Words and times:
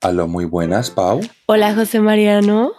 Aló, 0.00 0.28
muy 0.28 0.44
buenas, 0.44 0.92
Pau. 0.92 1.20
Hola, 1.46 1.74
José 1.74 1.98
Mariano. 1.98 2.70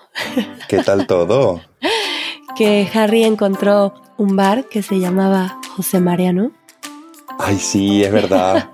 ¿Qué 0.69 0.81
tal 0.83 1.05
todo? 1.05 1.59
que 2.55 2.89
Harry 2.93 3.25
encontró 3.25 3.93
un 4.17 4.37
bar 4.37 4.69
que 4.69 4.81
se 4.81 4.99
llamaba 4.99 5.59
José 5.75 5.99
Mariano. 5.99 6.53
Ay, 7.37 7.57
sí, 7.57 8.05
es 8.05 8.11
verdad. 8.13 8.69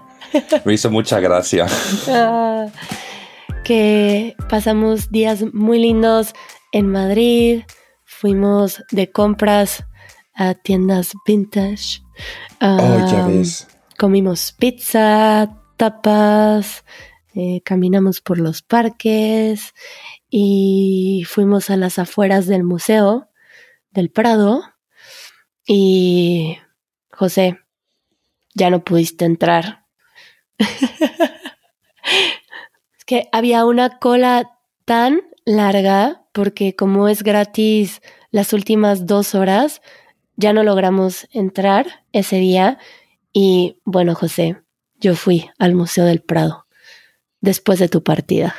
Me 0.63 0.76
hizo 0.76 0.92
mucha 0.92 1.19
gracia. 1.19 1.65
Ah, 2.08 2.67
que 3.63 4.35
pasamos 4.47 5.09
días 5.09 5.43
muy 5.51 5.79
lindos 5.79 6.35
en 6.71 6.91
Madrid. 6.91 7.63
Fuimos 8.03 8.83
de 8.91 9.12
compras 9.12 9.85
a 10.35 10.53
tiendas 10.53 11.13
vintage. 11.25 12.03
oh, 12.62 13.12
ya 13.12 13.25
ves. 13.25 13.67
Comimos 13.97 14.51
pizza, 14.51 15.49
tapas, 15.77 16.84
eh, 17.35 17.62
caminamos 17.66 18.21
por 18.21 18.39
los 18.39 18.62
parques 18.62 19.73
y 20.30 21.26
fuimos 21.27 21.70
a 21.70 21.76
las 21.76 21.99
afueras 21.99 22.48
del 22.48 22.63
Museo 22.63 23.27
del 23.91 24.09
Prado. 24.09 24.63
Y 25.67 26.57
José, 27.12 27.59
ya 28.53 28.70
no 28.70 28.85
pudiste 28.85 29.26
entrar. 29.26 29.85
es 32.98 33.05
que 33.05 33.27
había 33.34 33.65
una 33.65 33.99
cola 33.99 34.57
tan 34.85 35.21
larga 35.43 36.26
porque 36.31 36.73
como 36.73 37.09
es 37.09 37.21
gratis 37.21 38.02
las 38.31 38.54
últimas 38.54 39.05
dos 39.05 39.35
horas, 39.35 39.81
ya 40.38 40.54
no 40.54 40.63
logramos 40.63 41.27
entrar 41.31 42.05
ese 42.13 42.38
día 42.38 42.77
y 43.34 43.81
bueno, 43.84 44.15
José, 44.15 44.62
yo 45.02 45.15
fui 45.15 45.49
al 45.59 45.76
Museo 45.76 46.05
del 46.05 46.21
Prado 46.21 46.64
después 47.45 47.80
de 47.80 47.88
tu 47.88 48.04
partida. 48.04 48.55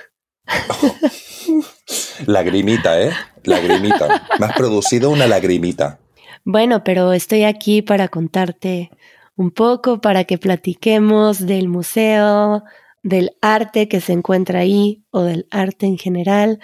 lagrimita, 2.26 3.02
¿eh? 3.02 3.12
Lagrimita. 3.44 4.26
Me 4.38 4.46
has 4.46 4.56
producido 4.56 5.10
una 5.10 5.26
lagrimita. 5.26 5.98
Bueno, 6.44 6.84
pero 6.84 7.12
estoy 7.12 7.44
aquí 7.44 7.82
para 7.82 8.08
contarte 8.08 8.90
un 9.36 9.50
poco, 9.50 10.00
para 10.00 10.24
que 10.24 10.38
platiquemos 10.38 11.44
del 11.44 11.68
museo, 11.68 12.62
del 13.02 13.36
arte 13.42 13.88
que 13.88 14.00
se 14.00 14.12
encuentra 14.12 14.60
ahí 14.60 15.04
o 15.10 15.22
del 15.22 15.46
arte 15.50 15.86
en 15.86 15.98
general, 15.98 16.60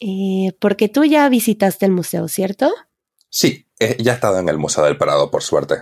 eh, 0.00 0.52
porque 0.60 0.88
tú 0.88 1.04
ya 1.04 1.28
visitaste 1.28 1.86
el 1.86 1.92
museo, 1.92 2.28
¿cierto? 2.28 2.72
Sí, 3.28 3.66
ya 3.98 4.12
he 4.12 4.14
estado 4.14 4.38
en 4.38 4.48
el 4.48 4.58
Museo 4.58 4.84
del 4.84 4.96
Prado, 4.96 5.30
por 5.30 5.42
suerte. 5.42 5.74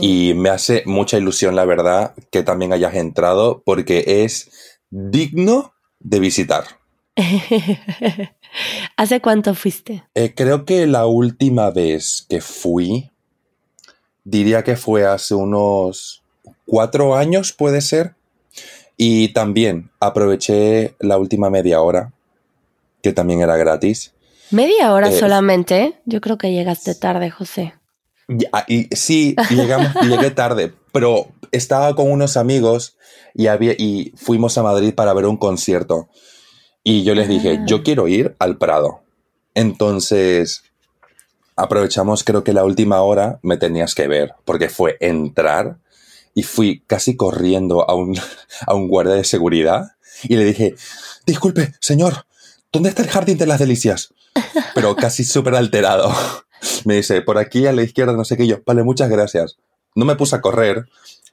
Y 0.00 0.34
me 0.34 0.50
hace 0.50 0.82
mucha 0.86 1.18
ilusión, 1.18 1.56
la 1.56 1.64
verdad, 1.64 2.14
que 2.30 2.42
también 2.42 2.72
hayas 2.72 2.94
entrado 2.94 3.62
porque 3.64 4.22
es 4.24 4.77
digno 4.90 5.74
de 6.00 6.20
visitar. 6.20 6.64
¿Hace 8.96 9.20
cuánto 9.20 9.54
fuiste? 9.54 10.04
Eh, 10.14 10.34
creo 10.34 10.64
que 10.64 10.86
la 10.86 11.06
última 11.06 11.70
vez 11.70 12.26
que 12.28 12.40
fui, 12.40 13.10
diría 14.24 14.62
que 14.62 14.76
fue 14.76 15.06
hace 15.06 15.34
unos 15.34 16.22
cuatro 16.66 17.16
años, 17.16 17.52
puede 17.52 17.80
ser. 17.80 18.14
Y 18.96 19.32
también 19.32 19.90
aproveché 20.00 20.94
la 20.98 21.18
última 21.18 21.50
media 21.50 21.80
hora, 21.80 22.12
que 23.02 23.12
también 23.12 23.40
era 23.40 23.56
gratis. 23.56 24.12
¿Media 24.50 24.92
hora 24.92 25.08
eh, 25.08 25.18
solamente? 25.18 25.94
Yo 26.04 26.20
creo 26.20 26.38
que 26.38 26.52
llegaste 26.52 26.94
tarde, 26.94 27.30
José. 27.30 27.74
Y, 28.66 28.88
sí, 28.94 29.36
llegamos, 29.50 29.94
llegué 30.02 30.30
tarde, 30.30 30.74
pero 30.92 31.28
estaba 31.52 31.94
con 31.94 32.10
unos 32.10 32.36
amigos 32.36 32.96
y, 33.34 33.46
había, 33.46 33.72
y 33.72 34.12
fuimos 34.16 34.58
a 34.58 34.62
Madrid 34.62 34.94
para 34.94 35.14
ver 35.14 35.26
un 35.26 35.36
concierto. 35.36 36.08
Y 36.82 37.04
yo 37.04 37.14
les 37.14 37.28
dije, 37.28 37.60
yo 37.66 37.76
ah. 37.76 37.82
quiero 37.84 38.08
ir 38.08 38.36
al 38.38 38.58
Prado. 38.58 39.00
Entonces, 39.54 40.62
aprovechamos, 41.56 42.24
creo 42.24 42.44
que 42.44 42.52
la 42.52 42.64
última 42.64 43.02
hora 43.02 43.40
me 43.42 43.56
tenías 43.56 43.94
que 43.94 44.08
ver, 44.08 44.34
porque 44.44 44.68
fue 44.68 44.96
entrar 45.00 45.78
y 46.34 46.44
fui 46.44 46.84
casi 46.86 47.16
corriendo 47.16 47.88
a 47.88 47.94
un, 47.94 48.16
a 48.66 48.74
un 48.74 48.88
guardia 48.88 49.14
de 49.14 49.24
seguridad 49.24 49.92
y 50.24 50.36
le 50.36 50.44
dije, 50.44 50.74
disculpe, 51.26 51.74
señor, 51.80 52.26
¿dónde 52.72 52.88
está 52.88 53.02
el 53.02 53.08
jardín 53.08 53.38
de 53.38 53.46
las 53.46 53.58
delicias? 53.58 54.14
Pero 54.74 54.96
casi 54.96 55.24
súper 55.24 55.54
alterado. 55.54 56.12
Me 56.84 56.96
dice, 56.96 57.22
por 57.22 57.38
aquí 57.38 57.66
a 57.66 57.72
la 57.72 57.82
izquierda, 57.82 58.12
no 58.12 58.24
sé 58.24 58.36
qué 58.36 58.46
yo. 58.46 58.58
Vale, 58.66 58.82
muchas 58.82 59.08
gracias. 59.08 59.58
No 59.98 60.04
me 60.04 60.14
puse 60.14 60.36
a 60.36 60.40
correr, 60.40 60.88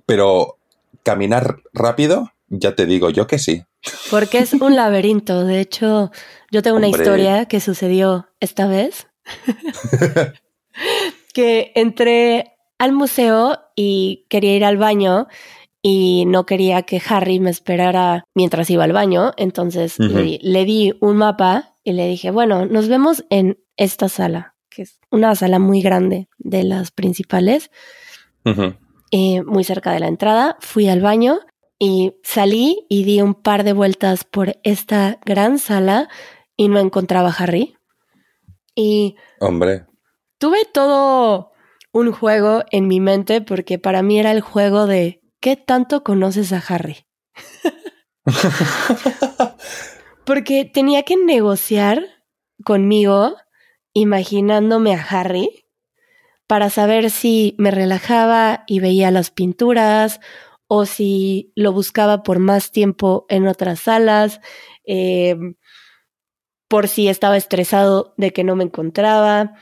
pero 0.07 0.57
caminar 1.03 1.57
rápido, 1.71 2.31
ya 2.49 2.73
te 2.73 2.87
digo 2.87 3.11
yo 3.11 3.27
que 3.27 3.37
sí. 3.37 3.63
Porque 4.09 4.39
es 4.39 4.53
un 4.53 4.75
laberinto. 4.75 5.43
De 5.43 5.59
hecho, 5.59 6.09
yo 6.49 6.63
tengo 6.63 6.77
una 6.77 6.87
historia 6.87 7.45
que 7.45 7.59
sucedió 7.59 8.27
esta 8.39 8.65
vez. 8.65 9.05
que 11.35 11.73
entré 11.75 12.57
al 12.79 12.91
museo 12.91 13.59
y 13.75 14.25
quería 14.29 14.55
ir 14.55 14.65
al 14.65 14.77
baño 14.77 15.27
y 15.83 16.25
no 16.25 16.47
quería 16.47 16.81
que 16.81 16.99
Harry 17.07 17.39
me 17.39 17.51
esperara 17.51 18.23
mientras 18.33 18.67
iba 18.71 18.83
al 18.83 18.93
baño. 18.93 19.33
Entonces 19.37 19.99
le, 19.99 20.39
le, 20.41 20.65
di 20.65 20.97
un 21.01 21.17
mapa 21.17 21.75
y 21.83 21.93
le 21.93 22.07
dije, 22.07 22.31
bueno, 22.31 22.65
nos 22.65 22.87
vemos 22.87 23.25
en 23.29 23.59
esta 23.77 24.09
sala 24.09 24.55
que 24.75 24.81
es 24.81 24.99
una 25.09 25.33
sala 25.35 25.57
muy 25.57 25.81
grande 25.81 26.27
de 26.37 26.63
las 26.63 26.91
principales, 26.91 27.71
eh, 29.11 29.43
muy 29.43 29.63
cerca 29.63 29.91
de 29.91 29.99
la 29.99 30.07
entrada. 30.07 30.57
Fui 30.59 30.87
al 30.87 31.01
baño 31.01 31.39
y 31.79 32.13
salí 32.23 32.85
y 32.89 33.03
di 33.03 33.21
un 33.21 33.33
par 33.33 33.63
de 33.63 33.73
vueltas 33.73 34.23
por 34.23 34.57
esta 34.63 35.19
gran 35.25 35.59
sala 35.59 36.09
y 36.55 36.67
no 36.67 36.79
encontraba 36.79 37.29
a 37.29 37.43
Harry. 37.43 37.77
Y... 38.75 39.15
Hombre. 39.39 39.85
Tuve 40.37 40.65
todo 40.65 41.51
un 41.91 42.11
juego 42.11 42.63
en 42.71 42.87
mi 42.87 42.99
mente 42.99 43.41
porque 43.41 43.79
para 43.79 44.01
mí 44.01 44.19
era 44.19 44.31
el 44.31 44.41
juego 44.41 44.85
de 44.85 45.21
¿qué 45.39 45.55
tanto 45.55 46.03
conoces 46.03 46.51
a 46.51 46.57
Harry? 46.67 47.05
porque 50.25 50.65
tenía 50.65 51.03
que 51.03 51.15
negociar 51.15 52.03
conmigo 52.63 53.35
imaginándome 53.93 54.93
a 54.93 55.01
Harry 55.01 55.64
para 56.47 56.69
saber 56.69 57.09
si 57.09 57.55
me 57.57 57.71
relajaba 57.71 58.63
y 58.67 58.79
veía 58.79 59.11
las 59.11 59.31
pinturas 59.31 60.19
o 60.67 60.85
si 60.85 61.51
lo 61.55 61.71
buscaba 61.71 62.23
por 62.23 62.39
más 62.39 62.71
tiempo 62.71 63.25
en 63.29 63.47
otras 63.47 63.81
salas, 63.81 64.41
em, 64.83 65.55
por 66.67 66.87
si 66.87 67.07
estaba 67.07 67.37
estresado 67.37 68.13
de 68.17 68.31
que 68.31 68.43
no 68.43 68.55
me 68.55 68.63
encontraba. 68.63 69.53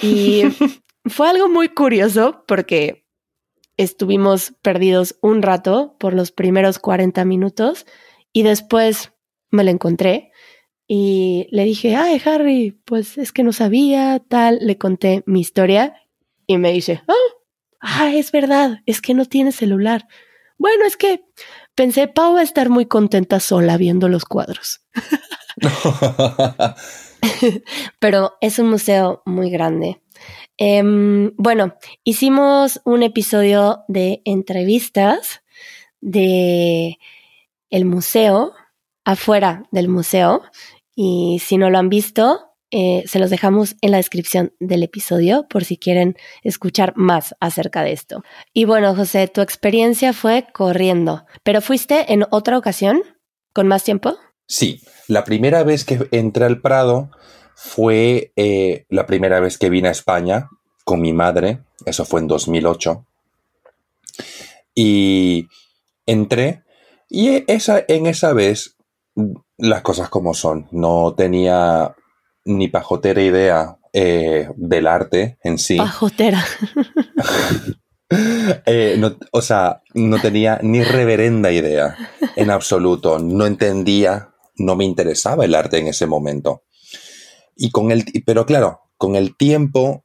Y 0.00 0.42
fue 1.04 1.28
algo 1.28 1.48
muy 1.48 1.68
curioso 1.68 2.44
porque 2.46 3.06
estuvimos 3.76 4.54
perdidos 4.62 5.16
un 5.22 5.42
rato 5.42 5.96
por 5.98 6.14
los 6.14 6.32
primeros 6.32 6.78
40 6.78 7.24
minutos 7.24 7.86
y 8.32 8.42
después 8.42 9.12
me 9.50 9.64
lo 9.64 9.70
encontré 9.70 10.32
y 10.88 11.46
le 11.50 11.64
dije, 11.64 11.94
ay, 11.94 12.20
Harry, 12.24 12.80
pues 12.84 13.18
es 13.18 13.30
que 13.30 13.42
no 13.44 13.52
sabía, 13.52 14.22
tal, 14.26 14.58
le 14.62 14.78
conté 14.78 15.22
mi 15.26 15.40
historia 15.40 15.94
y 16.48 16.56
me 16.56 16.72
dice, 16.72 17.02
oh, 17.06 17.42
ah, 17.80 18.10
es 18.12 18.32
verdad, 18.32 18.80
es 18.86 19.00
que 19.00 19.14
no 19.14 19.26
tiene 19.26 19.52
celular. 19.52 20.08
Bueno, 20.56 20.84
es 20.86 20.96
que 20.96 21.22
pensé, 21.76 22.08
Pau 22.08 22.34
va 22.34 22.40
a 22.40 22.42
estar 22.44 22.70
muy 22.70 22.86
contenta 22.86 23.38
sola 23.38 23.76
viendo 23.76 24.08
los 24.08 24.24
cuadros. 24.24 24.80
Pero 28.00 28.32
es 28.40 28.58
un 28.58 28.70
museo 28.70 29.22
muy 29.26 29.50
grande. 29.50 30.00
Em, 30.56 31.32
bueno, 31.36 31.74
hicimos 32.02 32.80
un 32.84 33.02
episodio 33.02 33.84
de 33.86 34.22
entrevistas 34.24 35.42
de 36.00 36.98
el 37.70 37.84
museo, 37.84 38.54
afuera 39.04 39.64
del 39.70 39.88
museo, 39.88 40.42
y 40.94 41.40
si 41.44 41.58
no 41.58 41.68
lo 41.68 41.78
han 41.78 41.90
visto, 41.90 42.47
eh, 42.70 43.04
se 43.06 43.18
los 43.18 43.30
dejamos 43.30 43.76
en 43.80 43.90
la 43.90 43.96
descripción 43.96 44.52
del 44.60 44.82
episodio 44.82 45.46
por 45.48 45.64
si 45.64 45.76
quieren 45.76 46.16
escuchar 46.42 46.92
más 46.96 47.34
acerca 47.40 47.82
de 47.82 47.92
esto. 47.92 48.22
Y 48.52 48.64
bueno, 48.64 48.94
José, 48.94 49.28
tu 49.28 49.40
experiencia 49.40 50.12
fue 50.12 50.46
corriendo, 50.52 51.24
pero 51.42 51.60
fuiste 51.60 52.12
en 52.12 52.24
otra 52.30 52.58
ocasión 52.58 53.02
con 53.52 53.68
más 53.68 53.84
tiempo. 53.84 54.16
Sí, 54.46 54.82
la 55.08 55.24
primera 55.24 55.62
vez 55.62 55.84
que 55.84 56.08
entré 56.10 56.44
al 56.44 56.60
Prado 56.60 57.10
fue 57.54 58.32
eh, 58.36 58.84
la 58.88 59.06
primera 59.06 59.40
vez 59.40 59.58
que 59.58 59.70
vine 59.70 59.88
a 59.88 59.92
España 59.92 60.48
con 60.84 61.00
mi 61.00 61.12
madre, 61.12 61.60
eso 61.84 62.04
fue 62.04 62.20
en 62.20 62.28
2008. 62.28 63.04
Y 64.74 65.48
entré 66.06 66.62
y 67.08 67.44
esa, 67.50 67.84
en 67.88 68.06
esa 68.06 68.32
vez 68.32 68.76
las 69.56 69.82
cosas 69.82 70.08
como 70.08 70.34
son. 70.34 70.68
No 70.70 71.14
tenía 71.14 71.94
ni 72.48 72.68
pajotera 72.68 73.22
idea 73.22 73.78
eh, 73.92 74.48
del 74.56 74.86
arte 74.86 75.38
en 75.42 75.58
sí. 75.58 75.76
Pajotera. 75.76 76.44
Eh, 78.64 78.98
o 79.32 79.42
sea, 79.42 79.82
no 79.92 80.18
tenía 80.18 80.58
ni 80.62 80.82
reverenda 80.82 81.52
idea 81.52 81.94
en 82.36 82.50
absoluto. 82.50 83.18
No 83.18 83.44
entendía 83.44 84.30
no 84.58 84.76
me 84.76 84.84
interesaba 84.84 85.44
el 85.44 85.54
arte 85.54 85.78
en 85.78 85.86
ese 85.86 86.06
momento. 86.06 86.62
Y 87.56 87.70
con 87.70 87.90
el, 87.90 88.04
pero 88.26 88.46
claro, 88.46 88.82
con 88.96 89.16
el 89.16 89.36
tiempo 89.36 90.04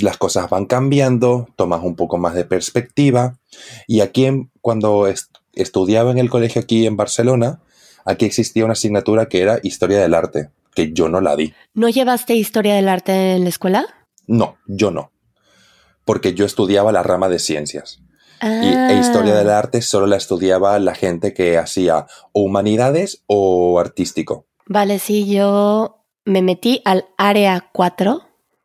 las 0.00 0.16
cosas 0.16 0.48
van 0.50 0.66
cambiando, 0.66 1.48
tomas 1.56 1.82
un 1.82 1.96
poco 1.96 2.18
más 2.18 2.34
de 2.34 2.44
perspectiva. 2.44 3.38
Y 3.86 4.00
aquí, 4.00 4.26
cuando 4.60 5.06
estudiaba 5.52 6.10
en 6.10 6.18
el 6.18 6.30
colegio 6.30 6.62
aquí 6.62 6.86
en 6.86 6.96
Barcelona, 6.96 7.60
aquí 8.04 8.24
existía 8.24 8.64
una 8.64 8.72
asignatura 8.72 9.28
que 9.28 9.40
era 9.40 9.60
Historia 9.62 10.00
del 10.00 10.14
Arte, 10.14 10.50
que 10.74 10.92
yo 10.92 11.08
no 11.08 11.20
la 11.20 11.36
di. 11.36 11.54
¿No 11.74 11.88
llevaste 11.88 12.34
Historia 12.34 12.74
del 12.74 12.88
Arte 12.88 13.32
en 13.32 13.44
la 13.44 13.48
escuela? 13.48 13.86
No, 14.26 14.56
yo 14.66 14.90
no. 14.90 15.12
Porque 16.04 16.34
yo 16.34 16.44
estudiaba 16.44 16.92
la 16.92 17.02
rama 17.02 17.28
de 17.28 17.38
ciencias. 17.38 18.00
Y 18.42 18.46
e 18.46 18.98
Historia 18.98 19.34
del 19.34 19.50
ah. 19.50 19.58
Arte 19.58 19.80
solo 19.80 20.06
la 20.06 20.16
estudiaba 20.16 20.78
la 20.78 20.94
gente 20.94 21.32
que 21.32 21.56
hacía 21.56 22.06
o 22.32 22.42
humanidades 22.42 23.22
o 23.26 23.78
artístico. 23.78 24.46
Vale, 24.66 24.98
sí, 24.98 25.26
yo 25.26 26.04
me 26.24 26.42
metí 26.42 26.82
al 26.84 27.06
área 27.16 27.70
4 27.72 28.22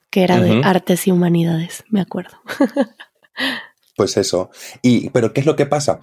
que 0.10 0.24
era 0.24 0.42
de 0.42 0.62
artes 0.64 1.08
y 1.08 1.12
humanidades, 1.12 1.84
me 1.90 2.02
acuerdo. 2.02 2.38
pues 3.96 4.18
eso. 4.18 4.50
Y, 4.82 5.10
pero 5.12 5.34
¿qué 5.34 5.42
es 5.42 5.46
lo 5.46 5.56
que 5.56 5.66
pasa? 5.66 6.00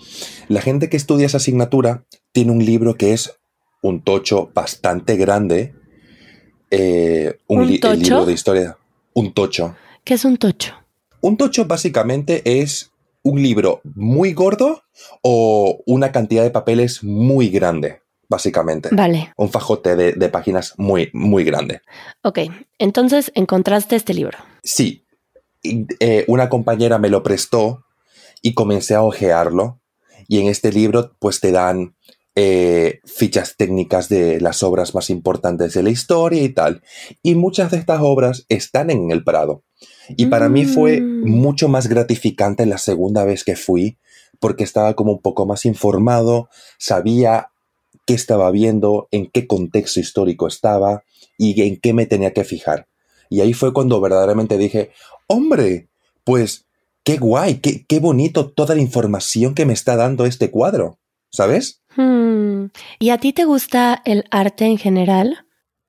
La 0.48 0.60
gente 0.60 0.88
que 0.88 0.96
estudia 0.96 1.26
esa 1.26 1.38
asignatura 1.38 2.06
tiene 2.32 2.52
un 2.52 2.64
libro 2.64 2.94
que 2.94 3.12
es 3.12 3.40
un 3.82 4.02
tocho 4.02 4.50
bastante 4.54 5.16
grande. 5.16 5.74
Eh, 6.70 7.38
un, 7.46 7.66
libro 7.66 8.26
de 8.26 8.32
historia. 8.32 8.76
Un 9.14 9.32
tocho. 9.32 9.76
¿Qué 10.04 10.14
es 10.14 10.24
un 10.24 10.36
tocho? 10.36 10.74
Un 11.20 11.36
tocho 11.36 11.66
básicamente 11.66 12.42
es 12.60 12.92
un 13.22 13.42
libro 13.42 13.80
muy 13.94 14.32
gordo 14.32 14.82
o 15.22 15.82
una 15.86 16.12
cantidad 16.12 16.42
de 16.42 16.50
papeles 16.50 17.02
muy 17.02 17.48
grande 17.48 18.00
básicamente. 18.28 18.88
Vale. 18.92 19.32
Un 19.36 19.50
fajote 19.50 19.96
de, 19.96 20.28
páginas 20.28 20.74
muy, 20.76 21.10
muy 21.12 21.44
grande. 21.44 21.80
Ok, 22.22 22.40
entonces 22.78 23.30
encontraste 23.34 23.96
este 23.96 24.14
libro. 24.14 24.38
Sí, 24.62 25.04
eh, 25.62 26.24
una 26.28 26.48
compañera 26.48 26.98
me 26.98 27.08
lo 27.08 27.22
prestó 27.22 27.84
y 28.42 28.54
comencé 28.54 28.94
a 28.94 29.02
hojearlo. 29.02 29.80
Y 30.28 30.40
en 30.40 30.48
este 30.48 30.72
libro 30.72 31.12
pues 31.20 31.40
te 31.40 31.52
dan 31.52 31.94
eh, 32.38 33.00
fichas 33.06 33.56
técnicas 33.56 34.10
de 34.10 34.42
las 34.42 34.62
obras 34.62 34.94
más 34.94 35.08
importantes 35.08 35.72
de 35.72 35.82
la 35.82 35.88
historia 35.88 36.42
y 36.42 36.50
tal. 36.50 36.82
Y 37.22 37.34
muchas 37.34 37.70
de 37.70 37.78
estas 37.78 38.00
obras 38.02 38.44
están 38.50 38.90
en 38.90 39.10
el 39.10 39.24
Prado. 39.24 39.62
Y 40.10 40.26
para 40.26 40.50
mí 40.50 40.66
fue 40.66 41.00
mm. 41.00 41.24
mucho 41.30 41.68
más 41.68 41.88
gratificante 41.88 42.66
la 42.66 42.76
segunda 42.76 43.24
vez 43.24 43.42
que 43.42 43.56
fui, 43.56 43.96
porque 44.38 44.64
estaba 44.64 44.94
como 44.94 45.12
un 45.12 45.22
poco 45.22 45.46
más 45.46 45.64
informado, 45.64 46.50
sabía 46.78 47.52
qué 48.06 48.12
estaba 48.12 48.50
viendo, 48.50 49.08
en 49.10 49.30
qué 49.30 49.46
contexto 49.46 49.98
histórico 49.98 50.46
estaba 50.46 51.04
y 51.38 51.60
en 51.62 51.80
qué 51.80 51.94
me 51.94 52.04
tenía 52.04 52.34
que 52.34 52.44
fijar. 52.44 52.86
Y 53.30 53.40
ahí 53.40 53.54
fue 53.54 53.72
cuando 53.72 53.98
verdaderamente 54.00 54.58
dije, 54.58 54.90
hombre, 55.26 55.88
pues 56.22 56.66
qué 57.02 57.16
guay, 57.16 57.60
qué, 57.60 57.86
qué 57.86 57.98
bonito 57.98 58.50
toda 58.50 58.74
la 58.74 58.82
información 58.82 59.54
que 59.54 59.64
me 59.64 59.72
está 59.72 59.96
dando 59.96 60.26
este 60.26 60.50
cuadro, 60.50 60.98
¿sabes? 61.30 61.80
Hmm. 61.96 62.66
¿Y 62.98 63.10
a 63.10 63.18
ti 63.18 63.32
te 63.32 63.44
gusta 63.44 64.02
el 64.04 64.24
arte 64.30 64.66
en 64.66 64.78
general? 64.78 65.46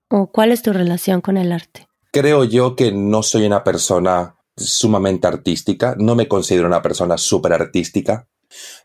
¿O 0.09 0.31
cuál 0.31 0.51
es 0.51 0.62
tu 0.62 0.74
relación 0.74 1.21
con 1.21 1.38
el 1.38 1.51
arte? 1.51 1.88
Creo 2.12 2.45
yo 2.45 2.75
que 2.75 2.92
no 2.92 3.24
soy 3.24 3.45
una 3.45 3.63
persona 3.63 4.38
sumamente 4.56 5.27
artística, 5.27 5.95
no 5.98 6.15
me 6.15 6.27
considero 6.27 6.68
una 6.68 6.81
persona 6.81 7.18
súper 7.18 7.54
artística, 7.54 8.27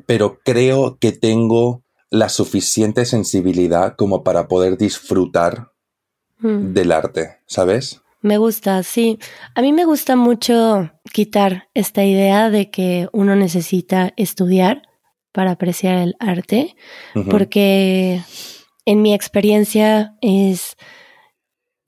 pero 0.07 0.41
creo 0.45 0.99
que 0.99 1.13
tengo 1.13 1.83
la 2.11 2.29
suficiente 2.29 3.07
sensibilidad 3.07 3.95
como 3.97 4.23
para 4.23 4.49
poder 4.49 4.77
disfrutar 4.77 5.73
hmm. 6.41 6.75
del 6.75 6.93
arte, 6.93 7.39
¿sabes? 7.47 8.03
Me 8.21 8.39
gusta, 8.39 8.83
sí. 8.85 9.19
A 9.55 9.63
mí 9.63 9.73
me 9.73 9.85
gusta 9.85 10.15
mucho 10.15 10.93
quitar 11.13 11.69
esta 11.75 12.05
idea 12.05 12.51
de 12.51 12.71
que 12.71 13.09
uno 13.13 13.35
necesita 13.35 14.13
estudiar 14.17 14.83
para 15.33 15.53
apreciar 15.53 15.97
el 15.97 16.15
arte, 16.19 16.77
porque 17.31 18.23
en 18.85 19.03
mi 19.03 19.15
experiencia 19.15 20.17
es, 20.21 20.77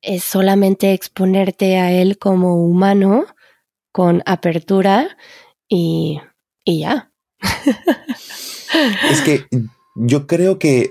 es 0.01 0.25
solamente 0.25 0.93
exponerte 0.93 1.77
a 1.79 1.93
él 1.93 2.19
como 2.19 2.57
humano, 2.57 3.27
con 3.93 4.23
apertura 4.27 5.17
y, 5.69 6.21
y 6.65 6.81
ya. 6.81 7.13
Es 9.09 9.21
que 9.21 9.47
yo 9.95 10.27
creo 10.27 10.59
que 10.59 10.91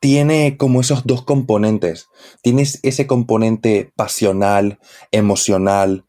tiene 0.00 0.56
como 0.56 0.80
esos 0.80 1.06
dos 1.06 1.22
componentes. 1.24 2.08
Tienes 2.42 2.80
ese 2.82 3.06
componente 3.06 3.92
pasional, 3.94 4.80
emocional, 5.12 6.06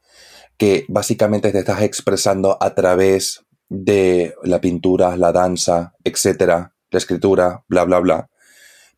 que 0.58 0.86
básicamente 0.88 1.52
te 1.52 1.60
estás 1.60 1.84
expresando 1.84 2.58
a 2.60 2.74
través 2.74 3.43
de 3.74 4.36
la 4.44 4.62
pintura, 4.62 5.18
la 5.18 5.32
danza, 5.32 5.96
etcétera, 6.04 6.76
la 6.92 6.98
escritura, 6.98 7.64
bla, 7.68 7.84
bla, 7.86 8.00
bla. 8.00 8.30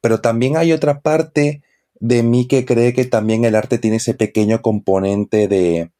Pero 0.01 0.19
también 0.19 0.57
hay 0.57 0.73
otra 0.73 0.99
parte 0.99 1.63
de 2.01 2.23
mí 2.23 2.45
que 2.45 2.65
cree 2.65 2.93
que 2.93 3.05
también 3.05 3.45
el 3.45 3.55
arte 3.55 3.77
tiene 3.77 3.97
ese 3.97 4.13
pequeño 4.13 4.61
componente 4.61 5.47
de... 5.47 5.91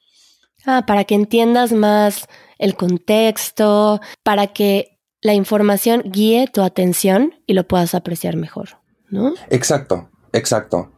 Ah, 0.66 0.84
para 0.86 1.06
que 1.06 1.16
entiendas 1.16 1.72
más 1.72 2.28
el 2.58 2.76
contexto, 2.76 4.02
para 4.24 4.48
que 4.48 5.00
la 5.22 5.34
información 5.34 6.04
guíe 6.06 6.48
tu 6.48 6.62
atención 6.62 7.34
y 7.48 7.54
lo 7.54 7.66
puedas 7.66 7.96
apreciar 7.96 8.36
mejor, 8.36 8.82
¿no? 9.10 9.36
Exacto, 9.50 10.10
exacto. 10.34 10.92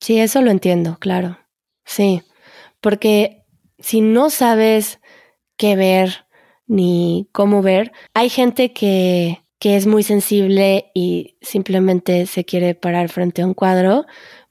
Sí, 0.00 0.20
eso 0.20 0.40
lo 0.40 0.52
entiendo, 0.52 0.98
claro. 1.00 1.38
Sí, 1.84 2.22
porque 2.80 3.44
si 3.80 4.02
no 4.02 4.30
sabes 4.30 5.00
qué 5.56 5.74
ver 5.74 6.29
ni 6.70 7.28
cómo 7.32 7.62
ver, 7.62 7.90
hay 8.14 8.28
gente 8.28 8.72
que, 8.72 9.42
que 9.58 9.76
es 9.76 9.88
muy 9.88 10.04
sensible 10.04 10.92
y 10.94 11.36
simplemente 11.42 12.26
se 12.26 12.44
quiere 12.44 12.76
parar 12.76 13.08
frente 13.08 13.42
a 13.42 13.46
un 13.46 13.54
cuadro, 13.54 14.06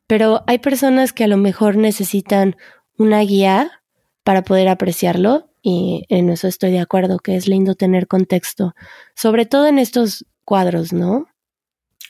pero 0.06 0.44
hay 0.46 0.60
personas 0.60 1.14
que 1.14 1.24
a 1.24 1.28
lo 1.28 1.38
mejor 1.38 1.78
necesitan 1.78 2.58
una 2.98 3.22
guía 3.22 3.82
para 4.26 4.42
poder 4.44 4.68
apreciarlo 4.68 5.50
y 5.62 6.04
en 6.10 6.30
eso 6.30 6.50
estoy 6.50 6.72
de 6.72 6.82
acuerdo, 6.82 7.20
que 7.20 7.38
es 7.38 7.48
lindo 7.48 7.76
tener 7.76 8.06
contexto, 8.06 8.76
sobre 9.16 9.46
todo 9.46 9.68
en 9.68 9.80
estos 9.80 10.26
cuadros, 10.44 10.92
¿no? 10.92 11.26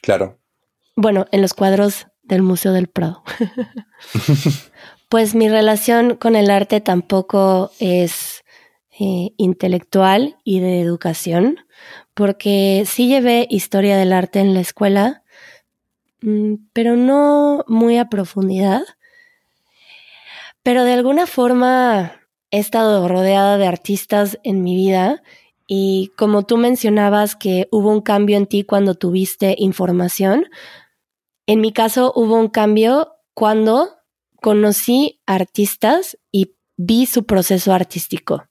Claro. 0.01 0.39
Bueno, 0.95 1.27
en 1.31 1.43
los 1.43 1.53
cuadros 1.53 2.07
del 2.23 2.41
Museo 2.41 2.73
del 2.73 2.87
Prado. 2.87 3.21
pues 5.09 5.35
mi 5.35 5.49
relación 5.49 6.15
con 6.15 6.35
el 6.35 6.49
arte 6.49 6.81
tampoco 6.81 7.69
es 7.79 8.41
eh, 8.99 9.31
intelectual 9.37 10.35
y 10.43 10.59
de 10.59 10.81
educación, 10.81 11.59
porque 12.13 12.83
sí 12.85 13.07
llevé 13.07 13.47
historia 13.49 13.97
del 13.97 14.11
arte 14.11 14.39
en 14.39 14.53
la 14.53 14.59
escuela, 14.59 15.23
mm, 16.21 16.55
pero 16.73 16.97
no 16.97 17.63
muy 17.67 17.97
a 17.97 18.09
profundidad. 18.09 18.83
Pero 20.63 20.83
de 20.83 20.91
alguna 20.91 21.27
forma 21.27 22.19
he 22.51 22.59
estado 22.59 23.07
rodeada 23.07 23.57
de 23.57 23.67
artistas 23.67 24.37
en 24.43 24.63
mi 24.63 24.75
vida 24.75 25.23
y 25.65 26.11
como 26.17 26.43
tú 26.43 26.57
mencionabas 26.57 27.37
que 27.37 27.69
hubo 27.71 27.91
un 27.91 28.01
cambio 28.01 28.35
en 28.35 28.47
ti 28.47 28.63
cuando 28.63 28.95
tuviste 28.95 29.55
información, 29.57 30.45
en 31.47 31.61
mi 31.61 31.71
caso 31.71 32.11
hubo 32.17 32.35
un 32.35 32.49
cambio 32.49 33.13
cuando 33.33 33.97
conocí 34.41 35.21
artistas 35.25 36.17
y 36.33 36.55
vi 36.75 37.05
su 37.05 37.25
proceso 37.25 37.71
artístico. 37.71 38.48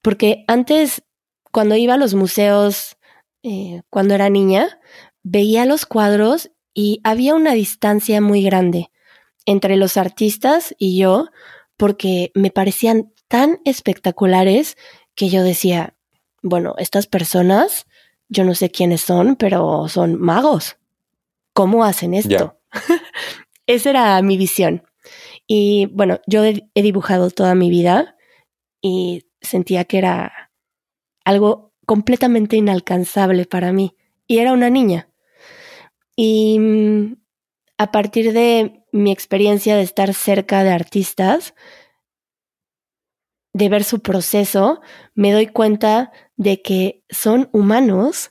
Porque 0.00 0.44
antes, 0.48 1.02
cuando 1.50 1.76
iba 1.76 1.94
a 1.94 1.98
los 1.98 2.14
museos, 2.14 2.96
eh, 3.42 3.82
cuando 3.90 4.14
era 4.14 4.30
niña, 4.30 4.80
veía 5.22 5.66
los 5.66 5.86
cuadros 5.86 6.50
y 6.74 7.00
había 7.04 7.34
una 7.34 7.52
distancia 7.52 8.20
muy 8.20 8.42
grande 8.42 8.90
entre 9.46 9.76
los 9.76 9.96
artistas 9.96 10.74
y 10.78 10.98
yo, 10.98 11.26
porque 11.76 12.30
me 12.34 12.50
parecían 12.50 13.12
tan 13.28 13.60
espectaculares 13.64 14.76
que 15.14 15.28
yo 15.28 15.42
decía, 15.42 15.96
bueno, 16.42 16.74
estas 16.78 17.06
personas, 17.06 17.86
yo 18.28 18.44
no 18.44 18.54
sé 18.54 18.70
quiénes 18.70 19.02
son, 19.02 19.36
pero 19.36 19.88
son 19.88 20.20
magos. 20.20 20.76
¿Cómo 21.52 21.84
hacen 21.84 22.14
esto? 22.14 22.58
Esa 23.66 23.90
era 23.90 24.22
mi 24.22 24.36
visión. 24.36 24.84
Y 25.46 25.86
bueno, 25.86 26.20
yo 26.26 26.44
he, 26.44 26.62
dibujado 26.74 27.30
toda 27.30 27.54
mi 27.54 27.70
vida 27.70 28.16
y 28.80 29.26
sentía 29.42 29.84
que 29.84 29.98
era 29.98 30.50
algo 31.24 31.72
completamente 31.86 32.56
inalcanzable 32.56 33.44
para 33.46 33.72
mí. 33.72 33.96
Y 34.26 34.38
era 34.38 34.52
una 34.52 34.70
niña. 34.70 35.08
Y 36.16 36.58
mm, 36.58 37.16
a 37.78 37.90
partir 37.90 38.32
de 38.32 38.84
mi 38.92 39.12
experiencia 39.12 39.76
de 39.76 39.82
estar 39.82 40.14
cerca 40.14 40.62
de 40.62 40.70
artistas, 40.70 41.54
de 43.52 43.68
ver 43.68 43.84
su 43.84 44.00
proceso, 44.00 44.80
me 45.14 45.32
doy 45.32 45.46
cuenta 45.46 46.12
de 46.36 46.62
que 46.62 47.04
son 47.10 47.48
humanos 47.52 48.30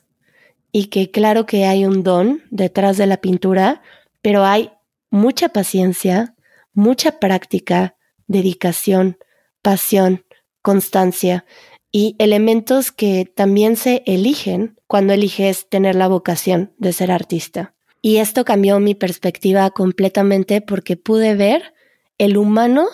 y 0.72 0.86
que 0.86 1.10
claro 1.10 1.46
que 1.46 1.66
hay 1.66 1.84
un 1.84 2.02
don 2.02 2.42
detrás 2.50 2.96
de 2.96 3.06
la 3.06 3.18
pintura, 3.18 3.82
pero 4.20 4.44
hay 4.44 4.72
mucha 5.10 5.50
paciencia, 5.50 6.34
mucha 6.72 7.20
práctica, 7.20 7.96
dedicación, 8.26 9.18
pasión, 9.60 10.24
constancia 10.62 11.44
y 11.90 12.16
elementos 12.18 12.90
que 12.90 13.30
también 13.32 13.76
se 13.76 14.02
eligen 14.06 14.80
cuando 14.86 15.12
eliges 15.12 15.68
tener 15.68 15.94
la 15.94 16.08
vocación 16.08 16.72
de 16.78 16.92
ser 16.92 17.10
artista. 17.10 17.74
Y 18.00 18.16
esto 18.16 18.44
cambió 18.44 18.80
mi 18.80 18.94
perspectiva 18.94 19.70
completamente 19.70 20.60
porque 20.60 20.96
pude 20.96 21.34
ver 21.34 21.74
el 22.18 22.36
humano 22.36 22.88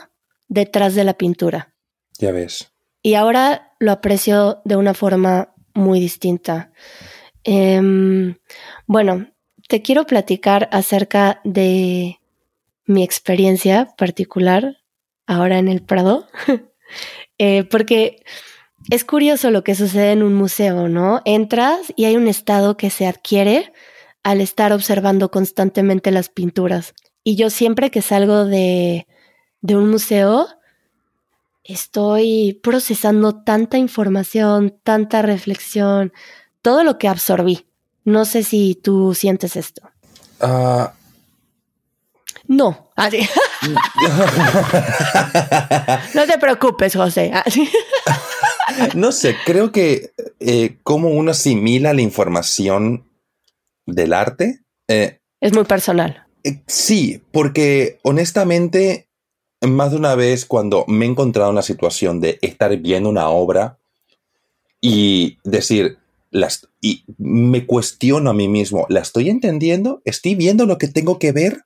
detrás 0.49 0.95
de 0.95 1.05
la 1.05 1.15
pintura. 1.15 1.75
Ya 2.19 2.33
ves. 2.33 2.73
Y 3.03 3.15
ahora 3.15 3.73
lo 3.79 3.93
aprecio 3.93 4.61
de 4.65 4.77
una 4.77 4.95
forma 4.95 5.55
muy 5.75 6.01
distinta. 6.01 6.73
Em, 7.45 8.37
bueno, 8.87 9.31
te 9.69 9.81
quiero 9.81 10.05
platicar 10.07 10.69
acerca 10.73 11.41
de 11.45 12.19
mi 12.85 13.05
experiencia 13.05 13.95
particular 13.97 14.79
ahora 15.27 15.59
en 15.59 15.69
el 15.69 15.83
Prado, 15.83 16.27
eh, 17.39 17.65
porque 17.65 18.23
es 18.91 19.05
curioso 19.05 19.51
lo 19.51 19.65
que 19.65 19.75
sucede 19.75 20.13
en 20.13 20.23
un 20.23 20.35
museo, 20.35 20.89
¿no? 20.89 21.23
Entras 21.25 21.93
y 21.97 22.05
hay 22.05 22.17
un 22.17 22.29
estado 22.29 22.77
que 22.77 22.91
se 22.91 23.07
adquiere 23.07 23.73
al 24.23 24.41
estar 24.41 24.73
observando 24.73 25.31
constantemente 25.31 26.11
las 26.11 26.29
pinturas. 26.29 26.95
Y 27.25 27.37
yo 27.37 27.51
siempre 27.51 27.91
que 27.91 28.03
salgo 28.03 28.45
de, 28.45 29.07
de 29.61 29.77
un 29.77 29.91
museo, 29.91 30.49
estoy 31.65 32.59
procesando 32.63 33.43
tanta 33.43 33.79
información, 33.79 34.79
tanta 34.83 35.23
reflexión, 35.23 36.13
todo 36.63 36.85
lo 36.85 36.99
que 36.99 37.09
absorbí. 37.09 37.67
No 38.05 38.25
sé 38.25 38.43
si 38.43 38.75
tú 38.75 39.15
sientes 39.15 39.57
esto. 39.57 39.83
Ah. 40.41 40.95
No. 42.49 42.91
Ah, 42.97 43.11
no 46.15 46.27
te 46.27 46.39
preocupes, 46.39 46.97
José. 46.97 47.31
No 48.95 49.13
sé, 49.13 49.37
creo 49.45 49.73
que 49.73 50.13
eh, 50.41 50.77
como 50.83 51.09
uno 51.11 51.31
asimila 51.31 51.95
la 51.95 52.03
información 52.03 53.05
del 53.87 54.13
arte. 54.13 54.61
Eh, 54.89 55.19
es 55.41 55.53
muy 55.53 55.65
personal. 55.65 56.27
Eh, 56.45 56.63
sí, 56.67 57.23
porque 57.33 57.99
honestamente, 58.03 59.09
más 59.61 59.91
de 59.91 59.97
una 59.97 60.15
vez 60.15 60.45
cuando 60.45 60.85
me 60.87 61.07
he 61.07 61.09
encontrado 61.09 61.51
en 61.51 61.57
la 61.57 61.63
situación 61.63 62.21
de 62.21 62.39
estar 62.43 62.77
viendo 62.77 63.09
una 63.09 63.29
obra 63.29 63.79
y 64.81 65.39
decir, 65.45 65.99
las, 66.31 66.69
y 66.81 67.05
me 67.19 67.67
cuestiono 67.67 68.31
a 68.31 68.35
mí 68.35 68.49
mismo, 68.49 68.87
¿la 68.89 69.01
estoy 69.01 69.29
entendiendo? 69.29 70.03
¿Estoy 70.05 70.35
viendo 70.35 70.67
lo 70.67 70.79
que 70.79 70.89
tengo 70.89 71.19
que 71.19 71.33
ver? 71.33 71.65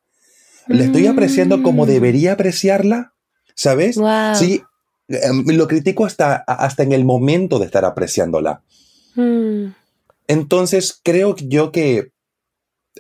¿La 0.69 0.85
estoy 0.85 1.07
apreciando 1.07 1.63
como 1.63 1.85
mm. 1.85 1.89
debería 1.89 2.33
apreciarla? 2.33 3.13
¿Sabes? 3.55 3.99
Sí, 4.35 4.63
em, 5.09 5.45
lo 5.47 5.69
critico 5.69 6.07
hasta, 6.07 6.37
hasta 6.37 6.83
en 6.83 6.93
el 6.93 7.05
momento 7.05 7.59
de 7.59 7.67
estar 7.67 7.85
apreciándola. 7.85 8.63
Mm. 9.15 9.67
Entonces, 10.29 10.99
creo 11.03 11.37
yo 11.37 11.73
que 11.73 12.13